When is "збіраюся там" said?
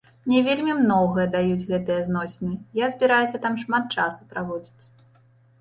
2.95-3.53